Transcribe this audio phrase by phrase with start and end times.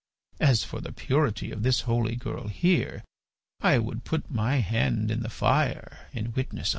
[0.39, 3.03] As for the purity of this holy girl here,
[3.59, 6.69] I would put my hand in the fire in witness of it."